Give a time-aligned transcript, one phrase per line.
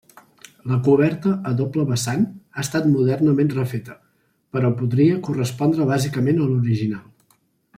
[0.69, 2.23] La coberta a doble vessant
[2.55, 3.99] ha estat modernament refeta,
[4.57, 7.07] però podria correspondre bàsicament a l'original.